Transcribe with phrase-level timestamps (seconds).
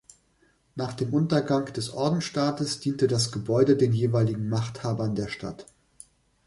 [0.73, 5.67] Nach dem Untergang des Ordensstaates diente das Gebäude den jeweiligen Machthabern der Stadt.